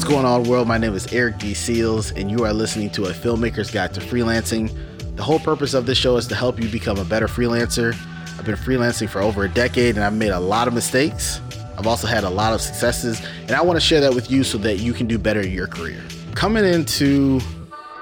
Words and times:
What's 0.00 0.08
going 0.08 0.24
on, 0.24 0.44
world? 0.44 0.66
My 0.66 0.78
name 0.78 0.94
is 0.94 1.12
Eric 1.12 1.36
D. 1.36 1.52
Seals, 1.52 2.12
and 2.12 2.30
you 2.30 2.42
are 2.44 2.54
listening 2.54 2.88
to 2.92 3.04
a 3.04 3.12
filmmaker's 3.12 3.70
guide 3.70 3.92
to 3.92 4.00
freelancing. 4.00 4.74
The 5.14 5.22
whole 5.22 5.38
purpose 5.38 5.74
of 5.74 5.84
this 5.84 5.98
show 5.98 6.16
is 6.16 6.26
to 6.28 6.34
help 6.34 6.58
you 6.58 6.70
become 6.70 6.96
a 6.96 7.04
better 7.04 7.26
freelancer. 7.26 7.94
I've 8.38 8.46
been 8.46 8.54
freelancing 8.54 9.10
for 9.10 9.20
over 9.20 9.44
a 9.44 9.48
decade, 9.50 9.96
and 9.96 10.04
I've 10.04 10.14
made 10.14 10.30
a 10.30 10.40
lot 10.40 10.68
of 10.68 10.72
mistakes. 10.72 11.42
I've 11.76 11.86
also 11.86 12.06
had 12.06 12.24
a 12.24 12.30
lot 12.30 12.54
of 12.54 12.62
successes, 12.62 13.20
and 13.42 13.50
I 13.50 13.60
want 13.60 13.76
to 13.76 13.80
share 13.80 14.00
that 14.00 14.14
with 14.14 14.30
you 14.30 14.42
so 14.42 14.56
that 14.56 14.78
you 14.78 14.94
can 14.94 15.06
do 15.06 15.18
better 15.18 15.42
in 15.42 15.52
your 15.52 15.66
career. 15.66 16.02
Coming 16.34 16.64
into 16.64 17.38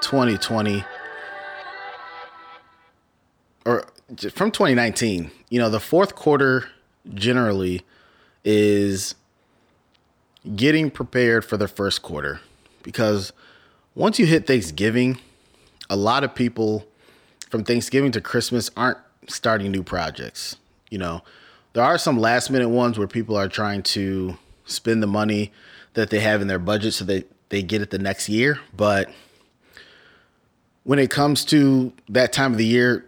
2020, 0.00 0.84
or 3.66 3.84
from 4.34 4.52
2019, 4.52 5.32
you 5.48 5.58
know, 5.58 5.68
the 5.68 5.80
fourth 5.80 6.14
quarter 6.14 6.70
generally 7.12 7.82
is 8.44 9.16
getting 10.56 10.90
prepared 10.90 11.44
for 11.44 11.56
the 11.56 11.68
first 11.68 12.02
quarter 12.02 12.40
because 12.82 13.32
once 13.94 14.18
you 14.18 14.26
hit 14.26 14.46
Thanksgiving, 14.46 15.18
a 15.90 15.96
lot 15.96 16.24
of 16.24 16.34
people 16.34 16.86
from 17.50 17.64
Thanksgiving 17.64 18.12
to 18.12 18.20
Christmas 18.20 18.70
aren't 18.76 18.98
starting 19.26 19.70
new 19.72 19.82
projects. 19.82 20.56
You 20.90 20.98
know, 20.98 21.22
there 21.72 21.82
are 21.82 21.98
some 21.98 22.18
last 22.18 22.50
minute 22.50 22.68
ones 22.68 22.98
where 22.98 23.08
people 23.08 23.36
are 23.36 23.48
trying 23.48 23.82
to 23.84 24.38
spend 24.64 25.02
the 25.02 25.06
money 25.06 25.52
that 25.94 26.10
they 26.10 26.20
have 26.20 26.40
in 26.40 26.48
their 26.48 26.58
budget 26.58 26.94
so 26.94 27.04
they, 27.04 27.24
they 27.48 27.62
get 27.62 27.82
it 27.82 27.90
the 27.90 27.98
next 27.98 28.28
year. 28.28 28.60
But 28.76 29.10
when 30.84 30.98
it 30.98 31.10
comes 31.10 31.44
to 31.46 31.92
that 32.08 32.32
time 32.32 32.52
of 32.52 32.58
the 32.58 32.64
year, 32.64 33.06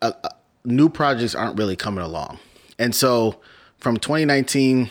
uh, 0.00 0.12
uh, 0.22 0.28
new 0.64 0.88
projects 0.88 1.34
aren't 1.34 1.58
really 1.58 1.76
coming 1.76 2.04
along. 2.04 2.38
And 2.78 2.94
so 2.94 3.40
from 3.78 3.96
2019 3.96 4.90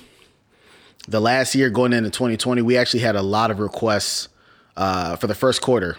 the 1.07 1.19
last 1.19 1.55
year 1.55 1.69
going 1.69 1.93
into 1.93 2.09
2020, 2.09 2.61
we 2.61 2.77
actually 2.77 3.01
had 3.01 3.15
a 3.15 3.21
lot 3.21 3.51
of 3.51 3.59
requests 3.59 4.29
uh, 4.77 5.15
for 5.15 5.27
the 5.27 5.35
first 5.35 5.61
quarter 5.61 5.97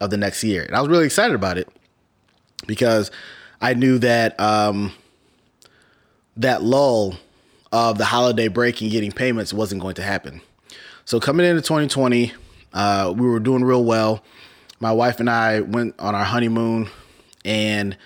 of 0.00 0.10
the 0.10 0.16
next 0.16 0.44
year. 0.44 0.62
And 0.62 0.76
I 0.76 0.80
was 0.80 0.88
really 0.88 1.06
excited 1.06 1.34
about 1.34 1.58
it 1.58 1.68
because 2.66 3.10
I 3.60 3.74
knew 3.74 3.98
that 3.98 4.38
um, 4.38 4.92
that 6.36 6.62
lull 6.62 7.16
of 7.72 7.98
the 7.98 8.04
holiday 8.04 8.48
break 8.48 8.80
and 8.80 8.90
getting 8.90 9.12
payments 9.12 9.52
wasn't 9.52 9.82
going 9.82 9.96
to 9.96 10.02
happen. 10.02 10.40
So 11.04 11.20
coming 11.20 11.44
into 11.46 11.60
2020, 11.60 12.32
uh, 12.72 13.12
we 13.16 13.26
were 13.28 13.40
doing 13.40 13.64
real 13.64 13.84
well. 13.84 14.22
My 14.80 14.92
wife 14.92 15.20
and 15.20 15.28
I 15.28 15.60
went 15.60 15.94
on 15.98 16.14
our 16.14 16.24
honeymoon, 16.24 16.88
and 17.44 17.96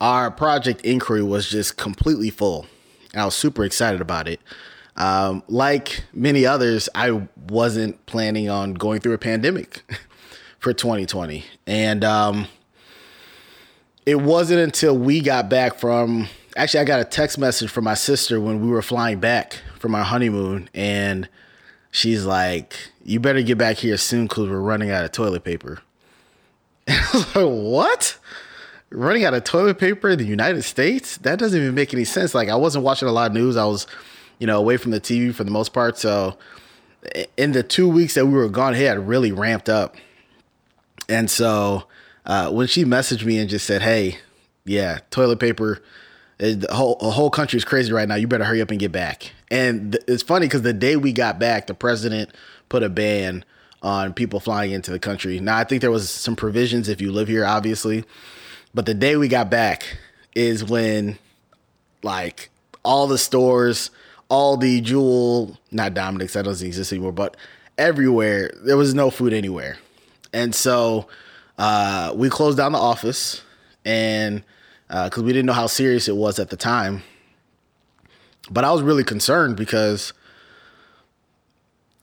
our 0.00 0.30
project 0.30 0.82
inquiry 0.82 1.22
was 1.22 1.48
just 1.48 1.76
completely 1.76 2.30
full. 2.30 2.66
And 3.12 3.22
I 3.22 3.24
was 3.24 3.34
super 3.34 3.64
excited 3.64 4.00
about 4.00 4.28
it. 4.28 4.40
Um, 4.98 5.44
like 5.46 6.02
many 6.12 6.44
others, 6.44 6.88
I 6.94 7.22
wasn't 7.48 8.04
planning 8.06 8.50
on 8.50 8.74
going 8.74 9.00
through 9.00 9.12
a 9.12 9.18
pandemic 9.18 9.82
for 10.58 10.72
2020. 10.72 11.44
And 11.68 12.02
um, 12.02 12.48
it 14.04 14.20
wasn't 14.20 14.60
until 14.60 14.98
we 14.98 15.20
got 15.20 15.48
back 15.48 15.78
from, 15.78 16.28
actually, 16.56 16.80
I 16.80 16.84
got 16.84 16.98
a 17.00 17.04
text 17.04 17.38
message 17.38 17.70
from 17.70 17.84
my 17.84 17.94
sister 17.94 18.40
when 18.40 18.60
we 18.60 18.68
were 18.68 18.82
flying 18.82 19.20
back 19.20 19.62
from 19.78 19.94
our 19.94 20.02
honeymoon. 20.02 20.68
And 20.74 21.28
she's 21.92 22.26
like, 22.26 22.76
You 23.04 23.20
better 23.20 23.42
get 23.42 23.56
back 23.56 23.76
here 23.76 23.96
soon 23.96 24.26
because 24.26 24.48
we're 24.48 24.58
running 24.58 24.90
out 24.90 25.04
of 25.04 25.12
toilet 25.12 25.44
paper. 25.44 25.80
And 26.88 26.96
I 26.96 27.12
was 27.12 27.36
like, 27.36 27.46
What? 27.46 28.18
Running 28.90 29.24
out 29.24 29.34
of 29.34 29.44
toilet 29.44 29.78
paper 29.78 30.08
in 30.08 30.18
the 30.18 30.24
United 30.24 30.62
States? 30.62 31.18
That 31.18 31.38
doesn't 31.38 31.60
even 31.60 31.74
make 31.74 31.94
any 31.94 32.04
sense. 32.04 32.34
Like, 32.34 32.48
I 32.48 32.56
wasn't 32.56 32.84
watching 32.84 33.06
a 33.06 33.12
lot 33.12 33.30
of 33.30 33.34
news. 33.34 33.56
I 33.56 33.66
was 33.66 33.86
you 34.38 34.46
know, 34.46 34.58
away 34.58 34.76
from 34.76 34.90
the 34.90 35.00
TV 35.00 35.34
for 35.34 35.44
the 35.44 35.50
most 35.50 35.72
part. 35.72 35.98
So 35.98 36.38
in 37.36 37.52
the 37.52 37.62
two 37.62 37.88
weeks 37.88 38.14
that 38.14 38.26
we 38.26 38.32
were 38.32 38.48
gone, 38.48 38.74
he 38.74 38.84
had 38.84 39.06
really 39.06 39.32
ramped 39.32 39.68
up. 39.68 39.96
And 41.08 41.30
so 41.30 41.84
uh, 42.26 42.50
when 42.50 42.66
she 42.66 42.84
messaged 42.84 43.24
me 43.24 43.38
and 43.38 43.48
just 43.48 43.66
said, 43.66 43.82
"Hey, 43.82 44.18
yeah, 44.64 44.98
toilet 45.10 45.38
paper, 45.38 45.82
eh, 46.40 46.54
the 46.54 46.74
whole 46.74 46.96
the 46.96 47.10
whole 47.10 47.30
country 47.30 47.56
is 47.56 47.64
crazy 47.64 47.92
right 47.92 48.06
now. 48.06 48.14
You 48.14 48.28
better 48.28 48.44
hurry 48.44 48.60
up 48.60 48.70
and 48.70 48.78
get 48.78 48.92
back." 48.92 49.32
And 49.50 49.92
th- 49.92 50.04
it's 50.06 50.22
funny 50.22 50.46
because 50.46 50.62
the 50.62 50.74
day 50.74 50.96
we 50.96 51.12
got 51.12 51.38
back, 51.38 51.66
the 51.66 51.74
president 51.74 52.30
put 52.68 52.82
a 52.82 52.88
ban 52.88 53.44
on 53.80 54.12
people 54.12 54.40
flying 54.40 54.72
into 54.72 54.90
the 54.90 54.98
country. 54.98 55.40
Now 55.40 55.56
I 55.56 55.64
think 55.64 55.80
there 55.80 55.90
was 55.90 56.10
some 56.10 56.36
provisions 56.36 56.88
if 56.88 57.00
you 57.00 57.12
live 57.12 57.28
here, 57.28 57.46
obviously, 57.46 58.04
but 58.74 58.86
the 58.86 58.94
day 58.94 59.16
we 59.16 59.28
got 59.28 59.50
back 59.50 59.98
is 60.34 60.64
when 60.64 61.18
like 62.02 62.50
all 62.84 63.06
the 63.06 63.18
stores 63.18 63.90
Aldi, 64.30 64.82
Jewel, 64.82 65.56
not 65.70 65.94
Dominick's, 65.94 66.34
that 66.34 66.44
doesn't 66.44 66.66
exist 66.66 66.92
anymore, 66.92 67.12
but 67.12 67.36
everywhere, 67.78 68.50
there 68.62 68.76
was 68.76 68.94
no 68.94 69.10
food 69.10 69.32
anywhere. 69.32 69.78
And 70.32 70.54
so 70.54 71.08
uh, 71.56 72.12
we 72.14 72.28
closed 72.28 72.58
down 72.58 72.72
the 72.72 72.78
office 72.78 73.42
and 73.84 74.42
because 74.88 75.18
uh, 75.18 75.22
we 75.22 75.32
didn't 75.32 75.46
know 75.46 75.52
how 75.52 75.66
serious 75.66 76.08
it 76.08 76.16
was 76.16 76.38
at 76.38 76.50
the 76.50 76.56
time. 76.56 77.02
But 78.50 78.64
I 78.64 78.72
was 78.72 78.82
really 78.82 79.04
concerned 79.04 79.56
because 79.56 80.12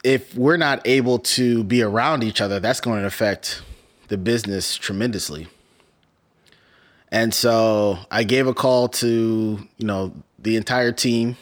if 0.03 0.35
we're 0.35 0.57
not 0.57 0.85
able 0.85 1.19
to 1.19 1.63
be 1.63 1.81
around 1.81 2.23
each 2.23 2.41
other, 2.41 2.59
that's 2.59 2.79
going 2.79 3.01
to 3.01 3.07
affect 3.07 3.61
the 4.07 4.17
business 4.17 4.75
tremendously. 4.75 5.47
And 7.11 7.33
so 7.33 7.97
I 8.11 8.23
gave 8.23 8.45
a 8.45 8.53
call 8.53 8.87
to, 8.89 9.67
you 9.77 9.87
know, 9.87 10.13
the 10.37 10.57
entire 10.57 10.91
team 10.91 11.37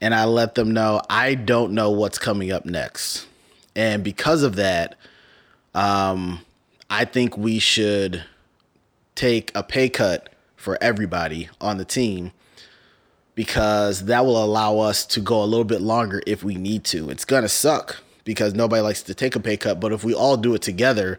and 0.00 0.14
I 0.14 0.24
let 0.24 0.54
them 0.54 0.72
know 0.72 1.00
I 1.08 1.34
don't 1.34 1.72
know 1.72 1.90
what's 1.90 2.18
coming 2.18 2.52
up 2.52 2.64
next. 2.64 3.26
And 3.76 4.04
because 4.04 4.42
of 4.42 4.56
that, 4.56 4.96
um, 5.74 6.40
I 6.88 7.04
think 7.04 7.36
we 7.36 7.58
should 7.58 8.24
take 9.14 9.50
a 9.54 9.62
pay 9.62 9.88
cut 9.88 10.30
for 10.56 10.78
everybody 10.80 11.48
on 11.60 11.78
the 11.78 11.84
team 11.84 12.32
because 13.34 14.04
that 14.04 14.24
will 14.24 14.42
allow 14.42 14.78
us 14.78 15.04
to 15.06 15.20
go 15.20 15.42
a 15.42 15.46
little 15.46 15.64
bit 15.64 15.80
longer 15.80 16.22
if 16.26 16.44
we 16.44 16.54
need 16.54 16.84
to. 16.84 17.10
It's 17.10 17.24
going 17.24 17.42
to 17.42 17.48
suck 17.48 17.96
because 18.24 18.54
nobody 18.54 18.80
likes 18.80 19.02
to 19.02 19.14
take 19.14 19.36
a 19.36 19.40
pay 19.40 19.56
cut, 19.56 19.80
but 19.80 19.92
if 19.92 20.04
we 20.04 20.14
all 20.14 20.36
do 20.36 20.54
it 20.54 20.62
together, 20.62 21.18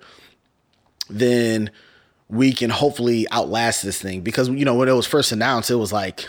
then 1.10 1.70
we 2.30 2.54
can 2.54 2.70
hopefully 2.70 3.28
outlast 3.32 3.84
this 3.84 4.02
thing 4.02 4.22
because 4.22 4.50
you 4.50 4.66
know 4.66 4.74
when 4.74 4.90
it 4.90 4.94
was 4.94 5.06
first 5.06 5.32
announced 5.32 5.70
it 5.70 5.76
was 5.76 5.94
like 5.94 6.28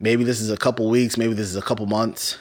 Maybe 0.00 0.24
this 0.24 0.40
is 0.40 0.50
a 0.50 0.56
couple 0.56 0.88
weeks, 0.88 1.16
maybe 1.16 1.34
this 1.34 1.46
is 1.46 1.56
a 1.56 1.62
couple 1.62 1.86
months. 1.86 2.38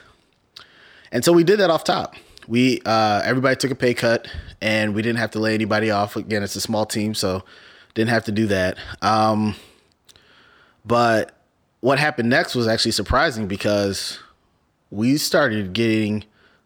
And 1.12 1.24
so 1.24 1.32
we 1.32 1.44
did 1.44 1.60
that 1.60 1.70
off 1.70 1.84
top. 1.84 2.16
We 2.48 2.82
uh, 2.86 3.22
everybody 3.24 3.56
took 3.56 3.72
a 3.72 3.76
pay 3.76 3.94
cut, 3.94 4.28
and 4.62 4.94
we 4.94 5.02
didn't 5.02 5.20
have 5.20 5.32
to 5.32 5.40
lay 5.40 5.54
anybody 5.54 5.92
off. 5.92 6.16
Again, 6.16 6.44
it's 6.44 6.56
a 6.56 6.62
small 6.62 6.86
team, 6.86 7.14
so 7.14 7.44
didn't 7.94 8.10
have 8.10 8.26
to 8.26 8.32
do 8.32 8.48
that. 8.48 8.78
Um, 9.02 9.56
but 10.84 11.38
what 11.80 12.00
happened 12.00 12.30
next 12.30 12.56
was 12.56 12.68
actually 12.68 12.92
surprising 12.92 13.48
because 13.48 14.20
we 14.90 15.18
started 15.18 15.74
getting 15.74 16.24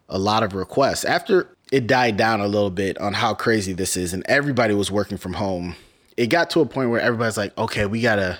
a 0.09 0.17
lot 0.17 0.43
of 0.43 0.53
requests 0.53 1.03
after 1.03 1.49
it 1.71 1.85
died 1.85 2.17
down 2.17 2.39
a 2.39 2.47
little 2.47 2.69
bit 2.69 2.97
on 2.97 3.13
how 3.13 3.33
crazy 3.33 3.73
this 3.73 3.97
is, 3.97 4.13
and 4.13 4.23
everybody 4.27 4.73
was 4.73 4.89
working 4.89 5.17
from 5.17 5.33
home. 5.33 5.75
It 6.15 6.27
got 6.27 6.49
to 6.51 6.61
a 6.61 6.65
point 6.65 6.89
where 6.89 7.01
everybody's 7.01 7.37
like, 7.37 7.55
"Okay, 7.57 7.85
we 7.85 8.01
gotta." 8.01 8.39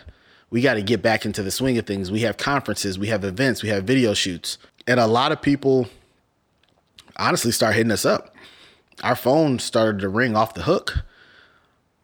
We 0.49 0.61
got 0.61 0.75
to 0.75 0.81
get 0.81 1.01
back 1.01 1.25
into 1.25 1.43
the 1.43 1.51
swing 1.51 1.77
of 1.77 1.85
things. 1.85 2.11
We 2.11 2.21
have 2.21 2.37
conferences, 2.37 2.97
we 2.97 3.07
have 3.07 3.23
events, 3.23 3.63
we 3.63 3.69
have 3.69 3.83
video 3.83 4.13
shoots. 4.13 4.57
And 4.85 4.99
a 4.99 5.07
lot 5.07 5.31
of 5.31 5.41
people 5.41 5.87
honestly 7.17 7.51
start 7.51 7.75
hitting 7.75 7.91
us 7.91 8.05
up. 8.05 8.33
Our 9.03 9.15
phone 9.15 9.59
started 9.59 9.99
to 9.99 10.09
ring 10.09 10.35
off 10.35 10.53
the 10.53 10.63
hook. 10.63 10.99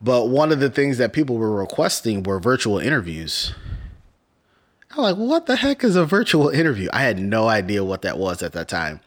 But 0.01 0.27
one 0.27 0.51
of 0.51 0.59
the 0.59 0.69
things 0.69 0.97
that 0.97 1.13
people 1.13 1.37
were 1.37 1.55
requesting 1.55 2.23
were 2.23 2.39
virtual 2.39 2.77
interviews. 2.77 3.53
I'm 4.91 5.03
like, 5.03 5.15
what 5.15 5.45
the 5.45 5.55
heck 5.55 5.83
is 5.83 5.95
a 5.95 6.05
virtual 6.05 6.49
interview? 6.49 6.89
I 6.91 7.03
had 7.03 7.17
no 7.17 7.47
idea 7.47 7.83
what 7.83 8.01
that 8.01 8.17
was 8.17 8.43
at 8.43 8.51
that 8.51 8.67
time. 8.67 8.99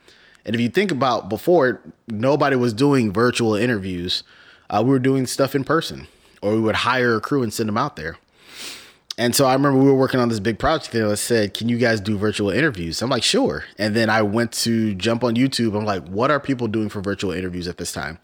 And 0.46 0.54
if 0.54 0.60
you 0.60 0.68
think 0.68 0.90
about 0.90 1.28
before, 1.28 1.82
nobody 2.08 2.56
was 2.56 2.72
doing 2.72 3.12
virtual 3.12 3.54
interviews. 3.54 4.22
Uh, 4.70 4.82
we 4.84 4.90
were 4.90 4.98
doing 4.98 5.26
stuff 5.26 5.54
in 5.54 5.64
person, 5.64 6.08
or 6.40 6.54
we 6.54 6.60
would 6.60 6.76
hire 6.76 7.16
a 7.16 7.20
crew 7.20 7.42
and 7.42 7.52
send 7.52 7.68
them 7.68 7.76
out 7.76 7.96
there. 7.96 8.16
And 9.18 9.34
so 9.34 9.46
I 9.46 9.54
remember 9.54 9.78
we 9.78 9.86
were 9.86 9.94
working 9.94 10.20
on 10.20 10.28
this 10.28 10.40
big 10.40 10.58
project 10.58 10.94
and 10.94 11.10
I 11.10 11.14
said, 11.14 11.54
Can 11.54 11.68
you 11.68 11.78
guys 11.78 12.00
do 12.00 12.18
virtual 12.18 12.50
interviews? 12.50 13.00
I'm 13.00 13.08
like, 13.08 13.22
Sure. 13.22 13.64
And 13.78 13.96
then 13.96 14.10
I 14.10 14.22
went 14.22 14.52
to 14.52 14.94
jump 14.94 15.24
on 15.24 15.36
YouTube. 15.36 15.76
I'm 15.76 15.86
like, 15.86 16.06
What 16.08 16.30
are 16.30 16.38
people 16.38 16.68
doing 16.68 16.88
for 16.88 17.00
virtual 17.00 17.32
interviews 17.32 17.66
at 17.66 17.78
this 17.78 17.92
time? 17.92 18.18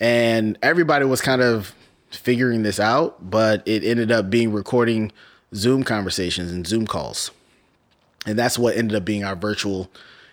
And 0.00 0.58
everybody 0.62 1.04
was 1.04 1.20
kind 1.20 1.42
of 1.42 1.74
figuring 2.10 2.62
this 2.62 2.80
out, 2.80 3.30
but 3.30 3.62
it 3.66 3.84
ended 3.84 4.10
up 4.10 4.30
being 4.30 4.52
recording 4.52 5.12
Zoom 5.54 5.82
conversations 5.84 6.50
and 6.52 6.66
Zoom 6.66 6.86
calls. 6.86 7.30
And 8.26 8.38
that's 8.38 8.58
what 8.58 8.76
ended 8.76 8.96
up 8.96 9.04
being 9.04 9.24
our 9.24 9.36
virtual 9.36 9.90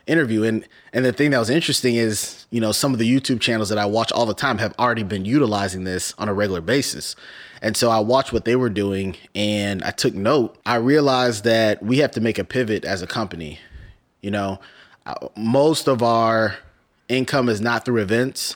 interview. 0.09 0.43
And 0.43 0.67
and 0.91 1.05
the 1.05 1.13
thing 1.13 1.31
that 1.31 1.39
was 1.39 1.49
interesting 1.49 1.95
is, 1.95 2.47
you 2.49 2.59
know, 2.59 2.71
some 2.71 2.93
of 2.93 2.99
the 2.99 3.09
YouTube 3.09 3.39
channels 3.39 3.69
that 3.69 3.77
I 3.77 3.85
watch 3.85 4.11
all 4.11 4.25
the 4.25 4.33
time 4.33 4.57
have 4.57 4.73
already 4.79 5.03
been 5.03 5.23
utilizing 5.23 5.83
this 5.83 6.13
on 6.17 6.27
a 6.27 6.33
regular 6.33 6.61
basis. 6.61 7.15
And 7.61 7.77
so 7.77 7.89
I 7.89 7.99
watched 7.99 8.33
what 8.33 8.45
they 8.45 8.55
were 8.55 8.69
doing 8.69 9.15
and 9.35 9.83
I 9.83 9.91
took 9.91 10.13
note. 10.13 10.57
I 10.65 10.75
realized 10.75 11.43
that 11.43 11.83
we 11.83 11.99
have 11.99 12.11
to 12.11 12.21
make 12.21 12.39
a 12.39 12.43
pivot 12.43 12.85
as 12.85 13.01
a 13.01 13.07
company. 13.07 13.59
You 14.21 14.31
know, 14.31 14.59
uh, 15.05 15.27
most 15.35 15.87
of 15.87 16.01
our 16.01 16.57
income 17.07 17.49
is 17.49 17.61
not 17.61 17.85
through 17.85 18.01
events, 18.01 18.55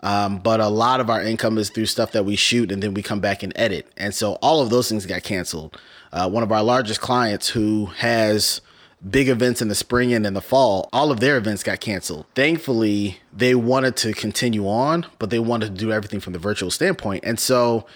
um, 0.00 0.38
but 0.38 0.60
a 0.60 0.68
lot 0.68 1.00
of 1.00 1.10
our 1.10 1.22
income 1.22 1.58
is 1.58 1.70
through 1.70 1.86
stuff 1.86 2.12
that 2.12 2.24
we 2.24 2.36
shoot 2.36 2.70
and 2.72 2.82
then 2.82 2.94
we 2.94 3.02
come 3.02 3.20
back 3.20 3.42
and 3.42 3.52
edit. 3.56 3.86
And 3.96 4.14
so 4.14 4.34
all 4.34 4.60
of 4.60 4.70
those 4.70 4.88
things 4.88 5.06
got 5.06 5.22
canceled. 5.22 5.78
Uh, 6.12 6.28
one 6.28 6.42
of 6.42 6.52
our 6.52 6.62
largest 6.62 7.00
clients 7.00 7.48
who 7.48 7.86
has 7.86 8.60
big 9.08 9.28
events 9.28 9.62
in 9.62 9.68
the 9.68 9.74
spring 9.74 10.12
and 10.12 10.26
in 10.26 10.34
the 10.34 10.40
fall, 10.40 10.88
all 10.92 11.10
of 11.10 11.20
their 11.20 11.36
events 11.36 11.62
got 11.62 11.80
canceled. 11.80 12.26
Thankfully, 12.34 13.18
they 13.32 13.54
wanted 13.54 13.96
to 13.98 14.12
continue 14.12 14.68
on, 14.68 15.06
but 15.18 15.30
they 15.30 15.38
wanted 15.38 15.74
to 15.74 15.80
do 15.80 15.92
everything 15.92 16.20
from 16.20 16.32
the 16.32 16.38
virtual 16.38 16.70
standpoint. 16.70 17.24
And 17.24 17.38
so 17.38 17.86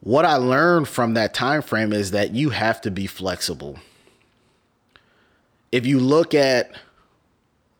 what 0.00 0.24
I 0.24 0.36
learned 0.36 0.88
from 0.88 1.14
that 1.14 1.34
time 1.34 1.62
frame 1.62 1.92
is 1.92 2.12
that 2.12 2.34
you 2.34 2.50
have 2.50 2.80
to 2.82 2.90
be 2.90 3.06
flexible. 3.06 3.78
If 5.72 5.84
you 5.84 5.98
look 5.98 6.32
at 6.32 6.72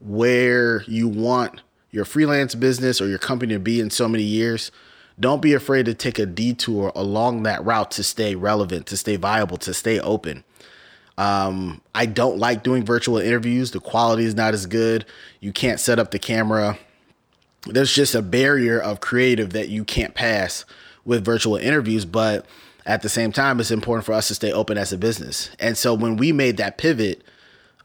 where 0.01 0.83
you 0.83 1.09
want 1.09 1.63
your 1.91 2.05
freelance 2.05 2.55
business 2.55 3.01
or 3.01 3.07
your 3.07 3.19
company 3.19 3.55
to 3.55 3.61
be 3.61 3.81
in 3.81 3.91
so 3.91 4.09
many 4.09 4.25
years, 4.25 4.71
don't 5.19 5.41
be 5.41 5.55
afraid 5.55 5.87
to 5.87 5.95
take 5.95 6.19
a 6.19 6.27
detour 6.27 6.93
along 6.95 7.45
that 7.45 7.65
route 7.65 7.91
to 7.93 8.03
stay 8.03 8.35
relevant, 8.35 8.87
to 8.89 8.97
stay 8.99 9.17
viable, 9.17 9.57
to 9.59 9.73
stay 9.73 9.99
open. 10.01 10.45
Um, 11.19 11.81
I 11.95 12.07
don't 12.07 12.39
like 12.39 12.63
doing 12.63 12.85
virtual 12.85 13.19
interviews. 13.19 13.71
The 13.71 13.81
quality 13.81 14.25
is 14.25 14.35
not 14.35 14.55
as 14.55 14.67
good. 14.67 15.07
You 15.41 15.53
can't 15.53 15.81
set 15.81 15.99
up 15.99 16.11
the 16.11 16.19
camera. 16.19 16.79
There's 17.67 17.95
just 17.95 18.15
a 18.15 18.23
barrier 18.23 18.79
of 18.79 19.01
creative 19.01 19.51
that 19.55 19.69
you 19.69 19.85
can't 19.85 20.15
pass 20.15 20.65
with 21.05 21.25
virtual 21.25 21.57
interviews. 21.57 22.05
But 22.05 22.45
at 22.85 23.03
the 23.03 23.09
same 23.09 23.33
time, 23.33 23.61
it's 23.61 23.71
important 23.71 24.05
for 24.05 24.13
us 24.13 24.29
to 24.29 24.35
stay 24.35 24.53
open 24.53 24.77
as 24.77 24.93
a 24.93 24.99
business. 24.99 25.51
And 25.59 25.77
so 25.77 25.95
when 25.95 26.17
we 26.17 26.33
made 26.33 26.59
that 26.59 26.79
pivot, 26.79 27.23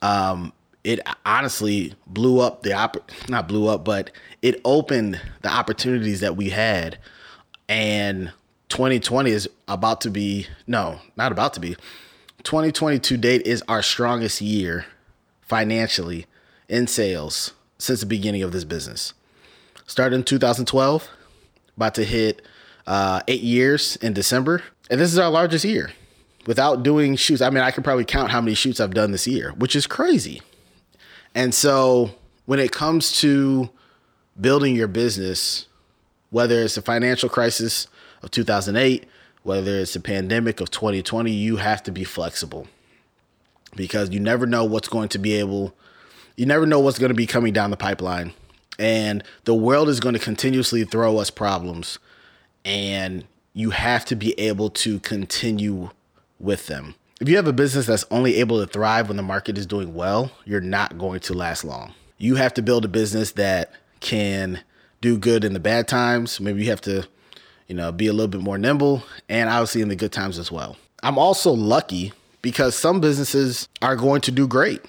um, 0.01 0.51
it 0.83 0.99
honestly 1.25 1.93
blew 2.07 2.39
up 2.39 2.63
the 2.63 2.73
op 2.73 3.11
not 3.29 3.47
blew 3.47 3.67
up, 3.67 3.85
but 3.85 4.11
it 4.41 4.59
opened 4.65 5.21
the 5.41 5.49
opportunities 5.49 6.19
that 6.21 6.35
we 6.35 6.49
had. 6.49 6.97
And 7.69 8.31
2020 8.69 9.31
is 9.31 9.49
about 9.67 10.01
to 10.01 10.09
be 10.09 10.47
no, 10.67 10.99
not 11.15 11.31
about 11.31 11.53
to 11.53 11.59
be. 11.59 11.75
2022 12.43 13.17
date 13.17 13.41
is 13.45 13.63
our 13.67 13.81
strongest 13.81 14.41
year 14.41 14.85
financially 15.41 16.25
in 16.67 16.87
sales 16.87 17.53
since 17.77 17.99
the 17.99 18.05
beginning 18.05 18.43
of 18.43 18.51
this 18.51 18.63
business. 18.63 19.13
Started 19.85 20.15
in 20.15 20.23
2012, 20.23 21.07
about 21.75 21.95
to 21.95 22.03
hit 22.03 22.41
uh, 22.87 23.21
eight 23.27 23.41
years 23.41 23.95
in 23.97 24.13
December, 24.13 24.63
and 24.89 24.99
this 24.99 25.11
is 25.11 25.19
our 25.19 25.29
largest 25.29 25.65
year 25.65 25.91
without 26.45 26.83
doing 26.83 27.15
shoots. 27.15 27.41
I 27.41 27.49
mean, 27.49 27.63
I 27.63 27.71
can 27.71 27.83
probably 27.83 28.05
count 28.05 28.31
how 28.31 28.41
many 28.41 28.55
shoots 28.55 28.79
I've 28.79 28.93
done 28.93 29.11
this 29.11 29.27
year, 29.27 29.51
which 29.57 29.75
is 29.75 29.87
crazy. 29.87 30.41
And 31.35 31.53
so 31.53 32.11
when 32.45 32.59
it 32.59 32.71
comes 32.71 33.19
to 33.21 33.69
building 34.39 34.75
your 34.75 34.87
business, 34.87 35.67
whether 36.29 36.61
it's 36.61 36.75
the 36.75 36.81
financial 36.81 37.29
crisis 37.29 37.87
of 38.21 38.31
2008, 38.31 39.05
whether 39.43 39.79
it's 39.79 39.93
the 39.93 39.99
pandemic 39.99 40.61
of 40.61 40.71
2020, 40.71 41.31
you 41.31 41.57
have 41.57 41.83
to 41.83 41.91
be 41.91 42.03
flexible 42.03 42.67
because 43.75 44.09
you 44.09 44.19
never 44.19 44.45
know 44.45 44.63
what's 44.63 44.87
going 44.87 45.09
to 45.09 45.19
be 45.19 45.33
able, 45.33 45.73
you 46.35 46.45
never 46.45 46.65
know 46.65 46.79
what's 46.79 46.99
going 46.99 47.09
to 47.09 47.15
be 47.15 47.27
coming 47.27 47.53
down 47.53 47.71
the 47.71 47.77
pipeline. 47.77 48.33
And 48.77 49.23
the 49.45 49.53
world 49.53 49.89
is 49.89 49.99
going 49.99 50.13
to 50.13 50.19
continuously 50.19 50.83
throw 50.83 51.17
us 51.17 51.29
problems. 51.29 51.99
And 52.65 53.25
you 53.53 53.71
have 53.71 54.05
to 54.05 54.15
be 54.15 54.39
able 54.39 54.69
to 54.69 54.99
continue 54.99 55.89
with 56.39 56.67
them. 56.67 56.95
If 57.19 57.29
you 57.29 57.35
have 57.35 57.47
a 57.47 57.53
business 57.53 57.85
that's 57.85 58.05
only 58.09 58.37
able 58.37 58.59
to 58.59 58.71
thrive 58.71 59.07
when 59.07 59.17
the 59.17 59.23
market 59.23 59.57
is 59.57 59.67
doing 59.67 59.93
well, 59.93 60.31
you're 60.45 60.61
not 60.61 60.97
going 60.97 61.19
to 61.21 61.33
last 61.33 61.63
long. 61.63 61.93
You 62.17 62.35
have 62.35 62.53
to 62.55 62.61
build 62.61 62.85
a 62.85 62.87
business 62.87 63.33
that 63.33 63.71
can 63.99 64.61
do 65.01 65.17
good 65.17 65.43
in 65.43 65.53
the 65.53 65.59
bad 65.59 65.87
times. 65.87 66.39
Maybe 66.39 66.63
you 66.63 66.69
have 66.69 66.81
to, 66.81 67.07
you 67.67 67.75
know, 67.75 67.91
be 67.91 68.07
a 68.07 68.13
little 68.13 68.27
bit 68.27 68.41
more 68.41 68.57
nimble 68.57 69.03
and 69.29 69.49
obviously 69.49 69.81
in 69.81 69.89
the 69.89 69.95
good 69.95 70.11
times 70.11 70.37
as 70.37 70.51
well. 70.51 70.77
I'm 71.03 71.17
also 71.17 71.51
lucky 71.51 72.13
because 72.41 72.75
some 72.75 73.01
businesses 73.01 73.67
are 73.81 73.95
going 73.95 74.21
to 74.21 74.31
do 74.31 74.47
great 74.47 74.81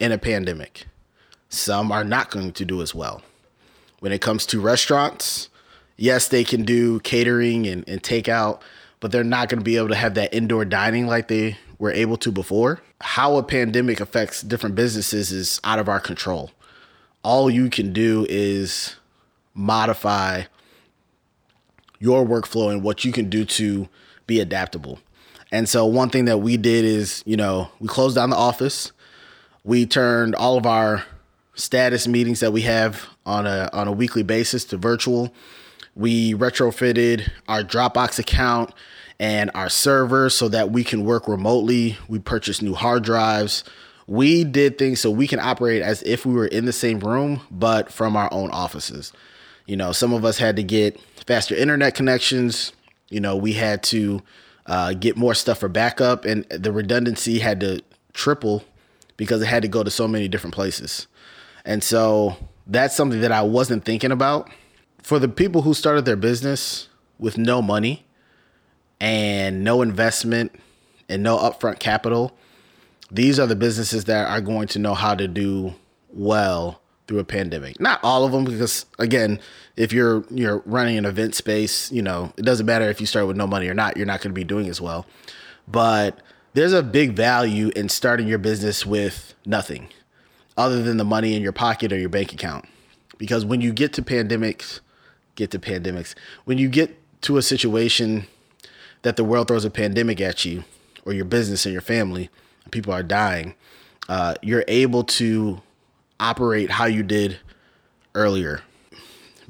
in 0.00 0.12
a 0.12 0.18
pandemic. 0.18 0.86
Some 1.48 1.92
are 1.92 2.04
not 2.04 2.30
going 2.30 2.52
to 2.52 2.64
do 2.64 2.82
as 2.82 2.94
well. 2.94 3.22
When 4.00 4.12
it 4.12 4.20
comes 4.20 4.44
to 4.46 4.60
restaurants, 4.60 5.48
yes, 5.96 6.28
they 6.28 6.44
can 6.44 6.64
do 6.64 7.00
catering 7.00 7.66
and, 7.66 7.88
and 7.88 8.02
takeout, 8.02 8.60
but 9.00 9.12
they're 9.12 9.24
not 9.24 9.48
going 9.48 9.60
to 9.60 9.64
be 9.64 9.76
able 9.76 9.88
to 9.88 9.94
have 9.94 10.14
that 10.14 10.34
indoor 10.34 10.64
dining 10.64 11.06
like 11.06 11.28
they 11.28 11.56
were 11.78 11.92
able 11.92 12.16
to 12.18 12.32
before. 12.32 12.80
How 13.00 13.36
a 13.36 13.42
pandemic 13.42 14.00
affects 14.00 14.42
different 14.42 14.74
businesses 14.74 15.32
is 15.32 15.60
out 15.64 15.78
of 15.78 15.88
our 15.88 16.00
control. 16.00 16.50
All 17.22 17.50
you 17.50 17.70
can 17.70 17.92
do 17.92 18.26
is 18.28 18.96
modify 19.54 20.44
your 22.04 22.22
workflow 22.22 22.70
and 22.70 22.82
what 22.82 23.02
you 23.02 23.12
can 23.12 23.30
do 23.30 23.46
to 23.46 23.88
be 24.26 24.38
adaptable. 24.38 24.98
And 25.50 25.66
so, 25.66 25.86
one 25.86 26.10
thing 26.10 26.26
that 26.26 26.38
we 26.38 26.58
did 26.58 26.84
is, 26.84 27.22
you 27.24 27.36
know, 27.36 27.70
we 27.80 27.88
closed 27.88 28.16
down 28.16 28.28
the 28.28 28.36
office. 28.36 28.92
We 29.64 29.86
turned 29.86 30.34
all 30.34 30.58
of 30.58 30.66
our 30.66 31.04
status 31.54 32.06
meetings 32.06 32.40
that 32.40 32.52
we 32.52 32.62
have 32.62 33.06
on 33.24 33.46
a 33.46 33.70
on 33.72 33.88
a 33.88 33.92
weekly 33.92 34.22
basis 34.22 34.64
to 34.66 34.76
virtual. 34.76 35.32
We 35.94 36.34
retrofitted 36.34 37.30
our 37.48 37.62
Dropbox 37.62 38.18
account 38.18 38.74
and 39.18 39.50
our 39.54 39.70
servers 39.70 40.34
so 40.34 40.48
that 40.48 40.72
we 40.72 40.84
can 40.84 41.04
work 41.04 41.26
remotely. 41.26 41.96
We 42.08 42.18
purchased 42.18 42.60
new 42.60 42.74
hard 42.74 43.04
drives. 43.04 43.64
We 44.06 44.44
did 44.44 44.76
things 44.76 45.00
so 45.00 45.10
we 45.10 45.26
can 45.26 45.40
operate 45.40 45.80
as 45.80 46.02
if 46.02 46.26
we 46.26 46.34
were 46.34 46.48
in 46.48 46.66
the 46.66 46.72
same 46.72 46.98
room, 46.98 47.40
but 47.50 47.90
from 47.90 48.16
our 48.16 48.28
own 48.32 48.50
offices. 48.50 49.12
You 49.66 49.76
know, 49.76 49.92
some 49.92 50.12
of 50.12 50.24
us 50.24 50.38
had 50.38 50.56
to 50.56 50.62
get 50.62 51.00
faster 51.26 51.54
internet 51.54 51.94
connections. 51.94 52.72
You 53.08 53.20
know, 53.20 53.36
we 53.36 53.52
had 53.54 53.82
to 53.84 54.22
uh, 54.66 54.94
get 54.94 55.16
more 55.16 55.34
stuff 55.34 55.58
for 55.58 55.68
backup, 55.68 56.24
and 56.24 56.44
the 56.50 56.72
redundancy 56.72 57.38
had 57.38 57.60
to 57.60 57.82
triple 58.12 58.64
because 59.16 59.42
it 59.42 59.46
had 59.46 59.62
to 59.62 59.68
go 59.68 59.82
to 59.82 59.90
so 59.90 60.08
many 60.08 60.28
different 60.28 60.54
places. 60.54 61.06
And 61.64 61.82
so 61.82 62.36
that's 62.66 62.94
something 62.96 63.20
that 63.20 63.32
I 63.32 63.42
wasn't 63.42 63.84
thinking 63.84 64.12
about. 64.12 64.50
For 65.02 65.18
the 65.18 65.28
people 65.28 65.62
who 65.62 65.74
started 65.74 66.04
their 66.04 66.16
business 66.16 66.88
with 67.18 67.38
no 67.38 67.62
money, 67.62 68.04
and 69.00 69.64
no 69.64 69.82
investment 69.82 70.50
and 71.08 71.22
no 71.22 71.36
upfront 71.36 71.78
capital, 71.78 72.32
these 73.10 73.38
are 73.38 73.46
the 73.46 73.56
businesses 73.56 74.04
that 74.04 74.28
are 74.28 74.40
going 74.40 74.66
to 74.68 74.78
know 74.78 74.94
how 74.94 75.14
to 75.14 75.28
do 75.28 75.74
well 76.10 76.80
through 77.06 77.18
a 77.18 77.24
pandemic. 77.24 77.78
Not 77.80 78.00
all 78.02 78.24
of 78.24 78.32
them, 78.32 78.44
because 78.44 78.86
again, 78.98 79.40
if 79.76 79.92
you're 79.92 80.24
you're 80.30 80.62
running 80.64 80.96
an 80.96 81.04
event 81.04 81.34
space, 81.34 81.90
you 81.92 82.02
know 82.02 82.32
it 82.36 82.44
doesn't 82.44 82.66
matter 82.66 82.88
if 82.88 83.00
you 83.00 83.06
start 83.06 83.26
with 83.26 83.36
no 83.36 83.46
money 83.46 83.68
or 83.68 83.74
not. 83.74 83.96
You're 83.96 84.06
not 84.06 84.20
going 84.20 84.30
to 84.30 84.34
be 84.34 84.44
doing 84.44 84.68
as 84.68 84.80
well. 84.80 85.06
But 85.66 86.18
there's 86.54 86.72
a 86.72 86.82
big 86.82 87.12
value 87.12 87.70
in 87.74 87.88
starting 87.88 88.28
your 88.28 88.38
business 88.38 88.86
with 88.86 89.34
nothing, 89.44 89.88
other 90.56 90.82
than 90.82 90.96
the 90.96 91.04
money 91.04 91.34
in 91.34 91.42
your 91.42 91.52
pocket 91.52 91.92
or 91.92 91.98
your 91.98 92.08
bank 92.08 92.32
account. 92.32 92.66
Because 93.18 93.44
when 93.44 93.60
you 93.60 93.72
get 93.72 93.92
to 93.94 94.02
pandemics, 94.02 94.80
get 95.34 95.50
to 95.52 95.58
pandemics. 95.58 96.14
When 96.44 96.58
you 96.58 96.68
get 96.68 96.96
to 97.22 97.36
a 97.36 97.42
situation 97.42 98.26
that 99.02 99.16
the 99.16 99.24
world 99.24 99.48
throws 99.48 99.64
a 99.64 99.70
pandemic 99.70 100.20
at 100.20 100.44
you 100.44 100.64
or 101.04 101.12
your 101.12 101.24
business 101.24 101.66
and 101.66 101.72
your 101.72 101.82
family, 101.82 102.30
people 102.70 102.92
are 102.92 103.02
dying, 103.02 103.54
uh, 104.08 104.34
you're 104.42 104.64
able 104.68 105.04
to 105.04 105.60
operate 106.20 106.70
how 106.70 106.86
you 106.86 107.02
did 107.02 107.38
earlier. 108.14 108.62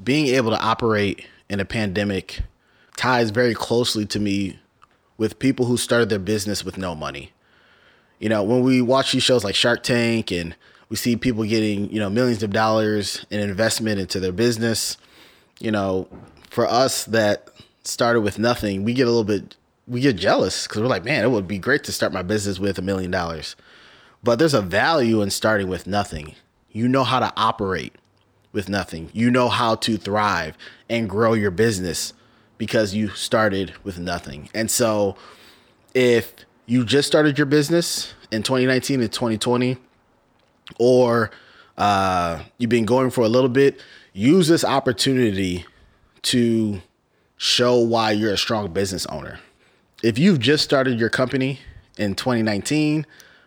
Being 0.03 0.27
able 0.27 0.51
to 0.51 0.61
operate 0.61 1.25
in 1.49 1.59
a 1.59 1.65
pandemic 1.65 2.41
ties 2.97 3.29
very 3.29 3.53
closely 3.53 4.05
to 4.07 4.19
me 4.19 4.59
with 5.17 5.39
people 5.39 5.65
who 5.65 5.77
started 5.77 6.09
their 6.09 6.19
business 6.19 6.65
with 6.65 6.77
no 6.77 6.95
money. 6.95 7.31
You 8.19 8.29
know, 8.29 8.43
when 8.43 8.61
we 8.61 8.81
watch 8.81 9.11
these 9.11 9.23
shows 9.23 9.43
like 9.43 9.55
Shark 9.55 9.83
Tank 9.83 10.31
and 10.31 10.55
we 10.89 10.95
see 10.95 11.15
people 11.15 11.43
getting, 11.43 11.91
you 11.91 11.99
know, 11.99 12.09
millions 12.09 12.43
of 12.43 12.51
dollars 12.51 13.25
in 13.29 13.39
investment 13.39 13.99
into 13.99 14.19
their 14.19 14.31
business, 14.31 14.97
you 15.59 15.71
know, 15.71 16.07
for 16.49 16.65
us 16.65 17.05
that 17.05 17.49
started 17.83 18.21
with 18.21 18.39
nothing, 18.39 18.83
we 18.83 18.93
get 18.93 19.07
a 19.07 19.11
little 19.11 19.23
bit 19.23 19.55
we 19.87 20.01
get 20.01 20.15
jealous 20.15 20.67
because 20.67 20.81
we're 20.81 20.87
like, 20.87 21.05
man, 21.05 21.23
it 21.23 21.29
would 21.29 21.47
be 21.47 21.59
great 21.59 21.83
to 21.83 21.91
start 21.91 22.11
my 22.11 22.23
business 22.23 22.59
with 22.59 22.79
a 22.79 22.81
million 22.81 23.11
dollars. 23.11 23.55
But 24.23 24.39
there's 24.39 24.55
a 24.55 24.61
value 24.61 25.21
in 25.21 25.29
starting 25.29 25.67
with 25.67 25.85
nothing. 25.85 26.35
You 26.75 26.89
know 26.89 27.05
how 27.05 27.21
to 27.21 27.31
operate 27.37 27.95
with 28.51 28.67
nothing. 28.67 29.09
You 29.13 29.31
know 29.31 29.47
how 29.47 29.75
to 29.75 29.95
thrive 29.95 30.57
and 30.89 31.09
grow 31.09 31.31
your 31.31 31.49
business 31.49 32.11
because 32.57 32.93
you 32.93 33.07
started 33.11 33.71
with 33.85 33.97
nothing. 33.97 34.49
And 34.53 34.69
so 34.69 35.15
if 35.93 36.33
you 36.65 36.83
just 36.83 37.07
started 37.07 37.37
your 37.37 37.45
business 37.45 38.13
in 38.29 38.43
2019 38.43 38.99
and 38.99 39.09
2020, 39.09 39.77
or 40.77 41.31
uh, 41.77 42.43
you've 42.57 42.69
been 42.69 42.85
going 42.85 43.09
for 43.09 43.21
a 43.21 43.29
little 43.29 43.47
bit, 43.47 43.81
use 44.11 44.49
this 44.49 44.65
opportunity 44.65 45.65
to 46.23 46.81
show 47.37 47.79
why 47.79 48.11
you're 48.11 48.33
a 48.33 48.37
strong 48.37 48.73
business 48.73 49.05
owner. 49.05 49.39
If 50.03 50.19
you've 50.19 50.39
just 50.39 50.65
started 50.65 50.99
your 50.99 51.09
company 51.09 51.61
in 51.97 52.15
2019 52.15 53.05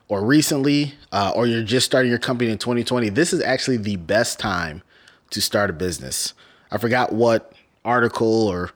or 0.08 0.24
recently, 0.24 0.94
uh, 1.12 1.32
or 1.34 1.46
you're 1.46 1.62
just 1.62 1.86
starting 1.86 2.10
your 2.10 2.18
company 2.18 2.50
in 2.50 2.58
2020, 2.58 3.10
this 3.10 3.32
is 3.32 3.42
actually 3.42 3.76
the 3.76 3.96
best 3.96 4.38
time 4.38 4.82
to 5.30 5.40
start 5.40 5.70
a 5.70 5.72
business. 5.72 6.34
I 6.70 6.78
forgot 6.78 7.12
what 7.12 7.52
article 7.84 8.48
or 8.48 8.70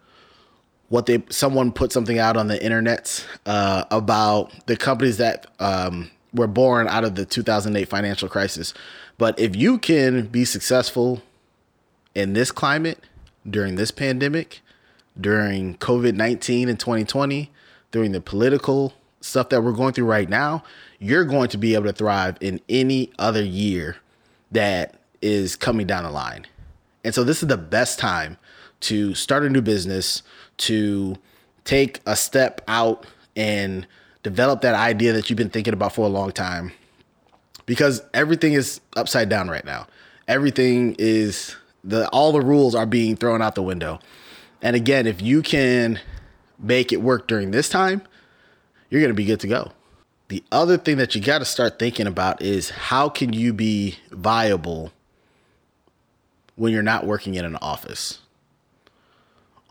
what 0.89 1.07
they 1.07 1.23
someone 1.31 1.73
put 1.73 1.91
something 1.91 2.19
out 2.19 2.37
on 2.37 2.49
the 2.49 2.63
internet 2.63 3.27
uh, 3.47 3.85
about 3.91 4.53
the 4.67 4.77
companies 4.77 5.17
that 5.17 5.47
um, 5.59 6.11
were 6.35 6.47
born 6.47 6.87
out 6.87 7.05
of 7.05 7.15
the 7.15 7.25
2008 7.25 7.89
financial 7.89 8.29
crisis. 8.29 8.75
But 9.17 9.39
if 9.39 9.57
you 9.57 9.79
can 9.79 10.27
be 10.27 10.45
successful 10.45 11.23
in 12.15 12.35
this 12.35 12.53
climate 12.53 12.99
during 13.49 13.77
this 13.77 13.91
pandemic, 13.91 14.61
during 15.19 15.77
COVID 15.79 16.15
19 16.15 16.69
in 16.69 16.77
2020, 16.77 17.51
during 17.91 18.13
the 18.13 18.21
political 18.21 18.93
stuff 19.23 19.49
that 19.51 19.63
we're 19.63 19.73
going 19.73 19.95
through 19.95 20.07
right 20.07 20.29
now, 20.29 20.63
you're 21.03 21.25
going 21.25 21.49
to 21.49 21.59
be 21.59 21.75
able 21.75 21.87
to 21.87 21.93
thrive 21.93 22.37
in 22.41 22.61
any 22.69 23.11
other 23.19 23.43
year 23.43 23.97
that 24.53 24.95
is 25.21 25.57
coming 25.57 25.85
down 25.85 26.05
the 26.05 26.11
line. 26.11 26.47
And 27.03 27.13
so 27.13 27.25
this 27.25 27.43
is 27.43 27.49
the 27.49 27.57
best 27.57 27.99
time 27.99 28.39
to 28.81 29.13
start 29.15 29.43
a 29.43 29.51
new 29.51 29.63
business, 29.63 30.23
to 30.59 31.17
take 31.65 32.01
a 32.07 32.15
step 32.15 32.61
out 32.69 33.05
and 33.35 33.85
develop 34.23 34.61
that 34.61 34.77
idea 34.77 35.13
that 35.13 35.29
you've 35.29 35.37
been 35.37 35.51
thinking 35.51 35.73
about 35.75 35.93
for 35.93 36.07
a 36.07 36.09
long 36.09 36.31
time. 36.31 36.71
Because 37.67 38.01
everything 38.15 38.53
is 38.53 38.81
upside 38.95 39.29
down 39.29 39.49
right 39.49 39.65
now. 39.65 39.89
Everything 40.29 40.95
is 41.01 41.57
the 41.83 42.09
all 42.11 42.31
the 42.31 42.41
rules 42.41 42.77
are 42.77 42.87
being 42.87 43.17
thrown 43.17 43.43
out 43.43 43.57
the 43.57 43.63
window. 43.63 43.99
And 44.61 44.77
again, 44.77 45.09
if 45.09 45.21
you 45.21 45.43
can 45.43 45.99
make 46.61 46.93
it 46.93 47.03
work 47.03 47.27
during 47.27 47.51
this 47.51 47.69
time, 47.69 48.03
you're 48.89 49.01
going 49.01 49.11
to 49.11 49.15
be 49.15 49.25
good 49.25 49.41
to 49.41 49.49
go. 49.49 49.73
The 50.33 50.43
other 50.51 50.79
thing 50.79 50.97
that 50.97 51.15
you 51.15 51.21
got 51.21 51.41
to 51.41 51.45
start 51.45 51.79
thinking 51.79 52.07
about 52.07 52.41
is 52.41 52.71
how 52.71 53.11
can 53.11 53.35
you 53.35 53.53
be 53.53 53.99
viable 54.11 54.91
when 56.57 56.73
you're 56.73 56.83
not 56.83 57.05
working 57.05 57.35
in 57.35 57.45
an 57.45 57.57
office? 57.57 58.21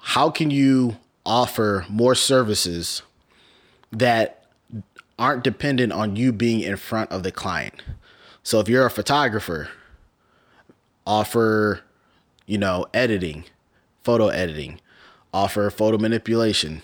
How 0.02 0.30
can 0.30 0.52
you 0.52 0.98
offer 1.26 1.88
more 1.90 2.14
services 2.14 3.02
that 3.92 4.46
aren't 5.18 5.44
dependent 5.44 5.94
on 5.94 6.16
you 6.16 6.32
being 6.32 6.60
in 6.60 6.78
front 6.78 7.12
of 7.12 7.24
the 7.24 7.32
client? 7.32 7.82
So 8.44 8.60
if 8.60 8.70
you're 8.70 8.86
a 8.86 8.92
photographer, 8.92 9.70
offer, 11.08 11.82
you 12.46 12.60
know, 12.60 12.86
editing, 12.94 13.46
photo 14.04 14.28
editing, 14.28 14.80
offer 15.34 15.72
photo 15.72 15.98
manipulation, 15.98 16.84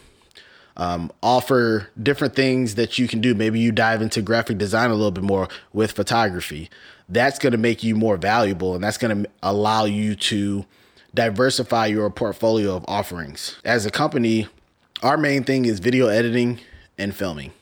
um, 0.78 1.12
offer 1.22 1.90
different 2.02 2.36
things 2.36 2.76
that 2.76 2.98
you 2.98 3.08
can 3.08 3.20
do. 3.20 3.34
Maybe 3.36 3.60
you 3.60 3.72
dive 3.72 4.02
into 4.02 4.22
graphic 4.22 4.58
design 4.58 4.92
a 4.92 4.96
little 4.96 5.12
bit 5.12 5.24
more 5.24 5.50
with 5.74 5.92
photography. 5.92 6.70
That's 7.10 7.40
going 7.40 7.52
to 7.52 7.58
make 7.58 7.84
you 7.84 7.96
more 7.96 8.16
valuable 8.16 8.76
and 8.76 8.84
that's 8.84 8.98
going 8.98 9.24
to 9.24 9.30
allow 9.42 9.86
you 9.86 10.16
to 10.16 10.66
diversify 11.14 11.88
your 11.88 12.10
portfolio 12.12 12.76
of 12.76 12.86
offerings. 12.88 13.60
As 13.66 13.86
a 13.86 13.92
company, 13.92 14.48
our 15.02 15.18
main 15.18 15.44
thing 15.44 15.66
is 15.66 15.80
video 15.80 16.08
editing 16.08 16.60
and 16.98 17.16
filming. 17.16 17.54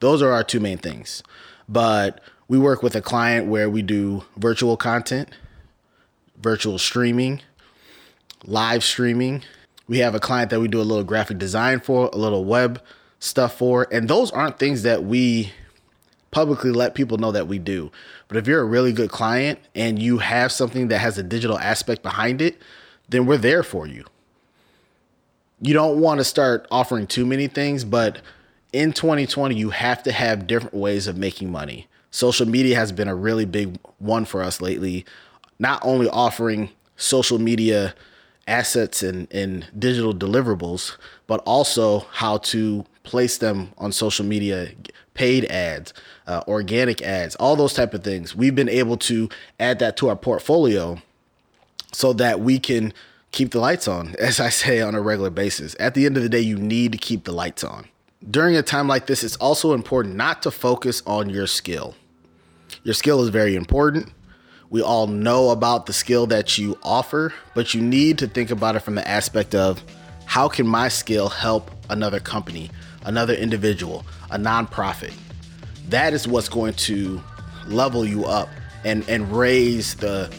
Those 0.00 0.20
are 0.20 0.30
our 0.30 0.44
two 0.44 0.60
main 0.60 0.78
things. 0.78 1.22
But 1.68 2.20
we 2.48 2.58
work 2.58 2.82
with 2.82 2.94
a 2.94 3.02
client 3.02 3.46
where 3.46 3.70
we 3.70 3.82
do 3.82 4.24
virtual 4.36 4.76
content, 4.76 5.30
virtual 6.38 6.78
streaming, 6.78 7.40
live 8.44 8.84
streaming. 8.84 9.42
We 9.88 9.98
have 9.98 10.14
a 10.14 10.20
client 10.20 10.50
that 10.50 10.60
we 10.60 10.68
do 10.68 10.80
a 10.80 10.82
little 10.82 11.04
graphic 11.04 11.38
design 11.38 11.80
for, 11.80 12.10
a 12.12 12.16
little 12.16 12.44
web 12.44 12.80
stuff 13.18 13.56
for, 13.56 13.88
and 13.90 14.08
those 14.08 14.30
aren't 14.30 14.58
things 14.58 14.82
that 14.82 15.04
we 15.04 15.52
publicly 16.30 16.70
let 16.70 16.94
people 16.94 17.18
know 17.18 17.32
that 17.32 17.48
we 17.48 17.58
do. 17.58 17.90
But 18.28 18.36
if 18.36 18.46
you're 18.46 18.60
a 18.60 18.66
really 18.66 18.92
good 18.92 19.10
client 19.10 19.58
and 19.74 19.98
you 20.00 20.18
have 20.18 20.52
something 20.52 20.88
that 20.88 20.98
has 20.98 21.16
a 21.18 21.22
digital 21.22 21.58
aspect 21.58 22.02
behind 22.02 22.42
it, 22.42 22.60
then 23.08 23.26
we're 23.26 23.38
there 23.38 23.62
for 23.62 23.86
you. 23.86 24.04
You 25.60 25.74
don't 25.74 26.00
want 26.00 26.18
to 26.18 26.24
start 26.24 26.68
offering 26.70 27.06
too 27.06 27.26
many 27.26 27.48
things, 27.48 27.84
but 27.84 28.20
in 28.72 28.92
2020, 28.92 29.54
you 29.54 29.70
have 29.70 30.02
to 30.02 30.12
have 30.12 30.46
different 30.46 30.74
ways 30.74 31.06
of 31.06 31.16
making 31.16 31.50
money. 31.50 31.88
Social 32.10 32.46
media 32.46 32.76
has 32.76 32.92
been 32.92 33.08
a 33.08 33.14
really 33.14 33.44
big 33.44 33.78
one 33.98 34.24
for 34.24 34.42
us 34.42 34.60
lately, 34.60 35.04
not 35.58 35.80
only 35.84 36.08
offering 36.08 36.70
social 36.96 37.38
media 37.38 37.94
assets 38.48 39.02
and, 39.02 39.32
and 39.32 39.66
digital 39.78 40.14
deliverables, 40.14 40.96
but 41.26 41.40
also 41.40 42.00
how 42.12 42.38
to 42.38 42.84
place 43.04 43.38
them 43.38 43.72
on 43.78 43.92
social 43.92 44.24
media, 44.24 44.70
paid 45.14 45.44
ads, 45.46 45.92
uh, 46.26 46.42
organic 46.48 47.02
ads, 47.02 47.36
all 47.36 47.56
those 47.56 47.74
type 47.74 47.94
of 47.94 48.02
things. 48.02 48.34
We've 48.34 48.54
been 48.54 48.68
able 48.68 48.96
to 48.98 49.28
add 49.60 49.78
that 49.78 49.96
to 49.98 50.08
our 50.08 50.16
portfolio 50.16 51.00
so 51.92 52.12
that 52.14 52.40
we 52.40 52.58
can 52.58 52.92
keep 53.30 53.52
the 53.52 53.60
lights 53.60 53.88
on, 53.88 54.14
as 54.18 54.40
I 54.40 54.48
say 54.48 54.80
on 54.80 54.94
a 54.94 55.00
regular 55.00 55.30
basis. 55.30 55.76
At 55.78 55.94
the 55.94 56.06
end 56.06 56.16
of 56.16 56.22
the 56.22 56.28
day, 56.28 56.40
you 56.40 56.56
need 56.56 56.92
to 56.92 56.98
keep 56.98 57.24
the 57.24 57.32
lights 57.32 57.64
on. 57.64 57.86
During 58.28 58.56
a 58.56 58.62
time 58.62 58.88
like 58.88 59.06
this, 59.06 59.22
it's 59.22 59.36
also 59.36 59.72
important 59.72 60.16
not 60.16 60.42
to 60.42 60.50
focus 60.50 61.02
on 61.06 61.30
your 61.30 61.46
skill. 61.46 61.94
Your 62.82 62.94
skill 62.94 63.22
is 63.22 63.28
very 63.28 63.54
important. 63.54 64.12
We 64.70 64.82
all 64.82 65.06
know 65.06 65.48
about 65.48 65.86
the 65.86 65.94
skill 65.94 66.26
that 66.26 66.58
you 66.58 66.78
offer, 66.82 67.32
but 67.54 67.72
you 67.72 67.80
need 67.80 68.18
to 68.18 68.26
think 68.26 68.50
about 68.50 68.76
it 68.76 68.80
from 68.80 68.96
the 68.96 69.08
aspect 69.08 69.54
of 69.54 69.82
how 70.26 70.48
can 70.48 70.66
my 70.66 70.88
skill 70.88 71.30
help 71.30 71.70
another 71.88 72.20
company, 72.20 72.70
another 73.04 73.32
individual, 73.32 74.04
a 74.30 74.38
nonprofit? 74.38 75.14
That 75.88 76.12
is 76.12 76.28
what's 76.28 76.50
going 76.50 76.74
to 76.74 77.22
level 77.66 78.04
you 78.04 78.26
up 78.26 78.50
and, 78.84 79.08
and 79.08 79.32
raise 79.32 79.94
the 79.94 80.32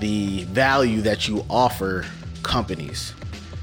the 0.00 0.44
value 0.44 1.00
that 1.00 1.26
you 1.26 1.44
offer 1.50 2.04
companies. 2.44 3.14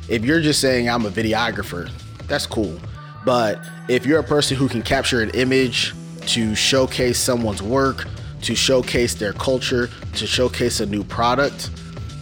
If 0.10 0.26
you're 0.26 0.42
just 0.42 0.60
saying 0.60 0.90
I'm 0.90 1.06
a 1.06 1.10
videographer, 1.10 1.90
that's 2.28 2.46
cool. 2.46 2.78
But 3.26 3.66
if 3.88 4.06
you're 4.06 4.20
a 4.20 4.24
person 4.24 4.58
who 4.58 4.68
can 4.68 4.82
capture 4.82 5.22
an 5.22 5.30
image 5.32 5.94
to 6.28 6.54
showcase 6.54 7.18
someone's 7.18 7.62
work, 7.62 8.06
to 8.46 8.54
showcase 8.54 9.16
their 9.16 9.34
culture, 9.34 9.90
to 10.14 10.28
showcase 10.28 10.80
a 10.80 10.86
new 10.86 11.04
product, 11.04 11.72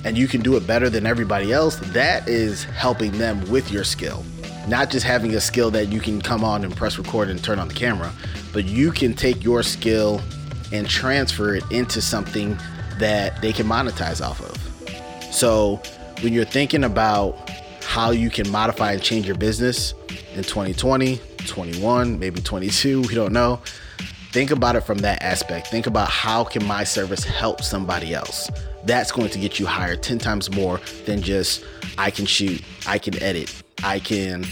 and 0.06 0.18
you 0.18 0.26
can 0.26 0.42
do 0.42 0.56
it 0.56 0.66
better 0.66 0.90
than 0.90 1.06
everybody 1.06 1.52
else, 1.52 1.76
that 1.92 2.26
is 2.30 2.64
helping 2.64 3.12
them 3.18 3.42
with 3.52 3.70
your 3.72 3.84
skill. 3.84 4.24
Not 4.70 4.90
just 4.90 5.06
having 5.06 5.36
a 5.36 5.42
skill 5.42 5.70
that 5.72 5.90
you 5.90 6.00
can 6.00 6.22
come 6.22 6.46
on 6.46 6.64
and 6.64 6.74
press 6.74 6.98
record 6.98 7.30
and 7.30 7.44
turn 7.44 7.60
on 7.60 7.68
the 7.68 7.74
camera, 7.74 8.10
but 8.54 8.64
you 8.64 8.90
can 8.90 9.14
take 9.14 9.44
your 9.44 9.64
skill 9.64 10.22
and 10.72 10.88
transfer 10.88 11.56
it 11.56 11.64
into 11.72 12.02
something 12.02 12.58
that 13.00 13.42
they 13.42 13.52
can 13.52 13.68
monetize 13.68 14.26
off 14.26 14.40
of. 14.40 15.34
So 15.34 15.82
when 16.22 16.32
you're 16.32 16.46
thinking 16.46 16.86
about 16.86 17.50
how 17.84 18.12
you 18.12 18.30
can 18.30 18.50
modify 18.50 18.94
and 18.94 19.02
change 19.02 19.26
your 19.26 19.36
business 19.36 19.94
in 20.36 20.44
2020, 20.44 21.20
21, 21.48 22.18
maybe 22.18 22.40
22, 22.40 23.02
we 23.10 23.14
don't 23.14 23.34
know 23.34 23.60
think 24.34 24.50
about 24.50 24.76
it 24.76 24.82
from 24.82 24.98
that 24.98 25.22
aspect. 25.22 25.68
Think 25.68 25.86
about 25.86 26.10
how 26.10 26.44
can 26.44 26.66
my 26.66 26.84
service 26.84 27.24
help 27.24 27.62
somebody 27.62 28.16
else? 28.16 28.50
That's 28.84 29.12
going 29.12 29.30
to 29.30 29.40
get 29.40 29.60
you 29.60 29.68
hired 29.68 30.02
10 30.02 30.18
times 30.18 30.52
more 30.52 30.82
than 31.06 31.22
just 31.22 31.64
i 31.98 32.10
can 32.10 32.26
shoot 32.26 32.62
i 32.88 32.98
can 32.98 33.22
edit 33.22 33.64
i 33.84 34.00
can 34.00 34.44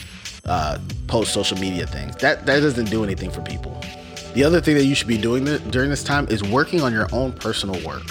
uh, 0.45 0.77
post 1.07 1.33
social 1.33 1.57
media 1.57 1.85
things. 1.85 2.15
That 2.17 2.45
that 2.45 2.61
doesn't 2.61 2.89
do 2.89 3.03
anything 3.03 3.31
for 3.31 3.41
people. 3.41 3.79
The 4.33 4.43
other 4.43 4.61
thing 4.61 4.75
that 4.75 4.85
you 4.85 4.95
should 4.95 5.07
be 5.07 5.17
doing 5.17 5.45
during 5.69 5.89
this 5.89 6.03
time 6.03 6.27
is 6.29 6.43
working 6.43 6.81
on 6.81 6.93
your 6.93 7.07
own 7.11 7.33
personal 7.33 7.83
work. 7.85 8.03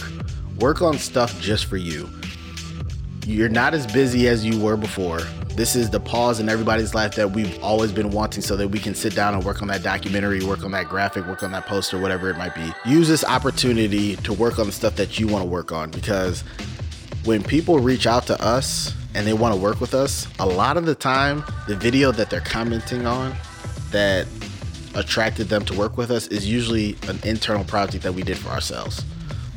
Work 0.59 0.83
on 0.83 0.99
stuff 0.99 1.41
just 1.41 1.65
for 1.67 1.77
you 1.77 2.09
you're 3.31 3.49
not 3.49 3.75
as 3.75 3.87
busy 3.87 4.29
as 4.29 4.45
you 4.45 4.59
were 4.61 4.77
before 4.77 5.21
this 5.61 5.77
is 5.77 5.91
the 5.91 6.01
pause 6.01 6.41
in 6.41 6.49
everybody's 6.49 6.95
life 6.95 7.15
that 7.17 7.33
we've 7.33 7.63
always 7.63 7.93
been 7.93 8.11
wanting 8.11 8.43
so 8.43 8.57
that 8.57 8.69
we 8.69 8.79
can 8.79 8.95
sit 8.95 9.15
down 9.15 9.35
and 9.35 9.45
work 9.45 9.61
on 9.61 9.69
that 9.69 9.83
documentary, 9.83 10.43
work 10.43 10.65
on 10.65 10.71
that 10.71 10.89
graphic, 10.89 11.27
work 11.27 11.43
on 11.43 11.53
that 11.53 11.67
poster, 11.67 11.99
whatever 11.99 12.31
it 12.31 12.39
might 12.39 12.55
be. 12.55 12.73
Use 12.87 13.09
this 13.09 13.25
opportunity 13.25 14.17
to 14.17 14.33
work 14.33 14.59
on 14.59 14.67
the 14.67 14.73
stuff 14.73 14.97
that 14.97 15.19
you 15.19 15.27
want 15.27 15.43
to 15.43 15.49
work 15.49 15.71
on 15.71 15.91
because 15.91 16.43
when 17.25 17.43
people 17.43 17.79
reach 17.79 18.07
out 18.07 18.27
to 18.29 18.43
us 18.43 18.95
and 19.15 19.27
they 19.27 19.35
want 19.35 19.55
to 19.55 19.61
work 19.61 19.81
with 19.81 19.93
us, 19.93 20.27
a 20.39 20.47
lot 20.47 20.77
of 20.77 20.87
the 20.87 20.95
time, 20.95 21.45
the 21.69 21.77
video 21.77 22.13
that 22.13 22.31
they're 22.31 22.41
commenting 22.41 23.07
on 23.07 23.35
that 23.91 24.27
attracted 24.95 25.49
them 25.49 25.65
to 25.65 25.77
work 25.77 25.99
with 25.99 26.11
us 26.11 26.27
is 26.29 26.49
usually 26.49 26.97
an 27.09 27.19
internal 27.25 27.65
project 27.65 28.03
that 28.05 28.15
we 28.15 28.23
did 28.23 28.39
for 28.39 28.49
ourselves 28.49 29.05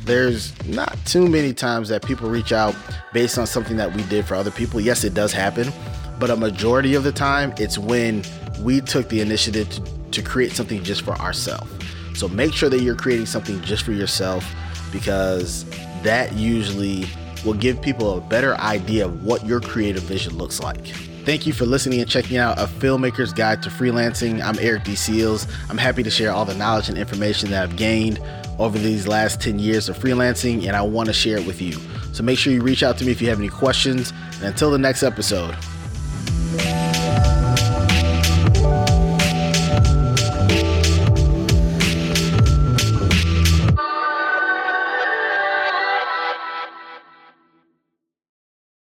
there's 0.04 0.52
not 0.66 0.96
too 1.06 1.28
many 1.28 1.52
times 1.52 1.88
that 1.88 2.04
people 2.04 2.28
reach 2.28 2.52
out 2.52 2.74
based 3.12 3.38
on 3.38 3.46
something 3.46 3.76
that 3.76 3.94
we 3.94 4.02
did 4.04 4.24
for 4.26 4.34
other 4.34 4.50
people. 4.50 4.80
Yes, 4.80 5.04
it 5.04 5.14
does 5.14 5.32
happen, 5.32 5.72
but 6.18 6.30
a 6.30 6.36
majority 6.36 6.94
of 6.94 7.04
the 7.04 7.12
time, 7.12 7.54
it's 7.58 7.78
when 7.78 8.22
we 8.60 8.80
took 8.80 9.08
the 9.08 9.20
initiative 9.20 9.68
to, 9.70 9.82
to 10.10 10.22
create 10.22 10.52
something 10.52 10.82
just 10.82 11.02
for 11.02 11.12
ourselves. 11.12 11.70
So 12.14 12.28
make 12.28 12.52
sure 12.52 12.68
that 12.68 12.80
you're 12.80 12.96
creating 12.96 13.26
something 13.26 13.60
just 13.62 13.84
for 13.84 13.92
yourself 13.92 14.44
because 14.92 15.64
that 16.02 16.32
usually 16.34 17.06
will 17.44 17.54
give 17.54 17.80
people 17.82 18.18
a 18.18 18.20
better 18.20 18.54
idea 18.56 19.06
of 19.06 19.24
what 19.24 19.44
your 19.44 19.60
creative 19.60 20.02
vision 20.04 20.36
looks 20.36 20.60
like. 20.60 20.92
Thank 21.24 21.46
you 21.46 21.54
for 21.54 21.64
listening 21.64 22.02
and 22.02 22.10
checking 22.10 22.36
out 22.36 22.58
A 22.58 22.66
Filmmaker's 22.66 23.32
Guide 23.32 23.62
to 23.62 23.70
Freelancing. 23.70 24.44
I'm 24.44 24.58
Eric 24.58 24.84
D. 24.84 24.94
Seals. 24.94 25.46
I'm 25.70 25.78
happy 25.78 26.02
to 26.02 26.10
share 26.10 26.30
all 26.30 26.44
the 26.44 26.54
knowledge 26.54 26.90
and 26.90 26.98
information 26.98 27.50
that 27.50 27.62
I've 27.62 27.76
gained 27.76 28.20
over 28.58 28.78
these 28.78 29.08
last 29.08 29.40
10 29.40 29.58
years 29.58 29.88
of 29.88 29.98
freelancing, 29.98 30.66
and 30.66 30.76
I 30.76 30.82
want 30.82 31.06
to 31.06 31.14
share 31.14 31.38
it 31.38 31.46
with 31.46 31.62
you. 31.62 31.80
So 32.12 32.22
make 32.22 32.38
sure 32.38 32.52
you 32.52 32.60
reach 32.60 32.82
out 32.82 32.98
to 32.98 33.06
me 33.06 33.10
if 33.10 33.22
you 33.22 33.30
have 33.30 33.38
any 33.38 33.48
questions. 33.48 34.12
And 34.34 34.44
until 34.44 34.70
the 34.70 34.76
next 34.76 35.02
episode, 35.02 35.56